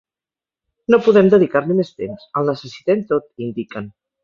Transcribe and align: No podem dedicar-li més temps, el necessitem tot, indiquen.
No 0.93 0.99
podem 1.07 1.29
dedicar-li 1.33 1.77
més 1.81 1.93
temps, 2.01 2.25
el 2.41 2.51
necessitem 2.53 3.07
tot, 3.15 3.31
indiquen. 3.49 3.95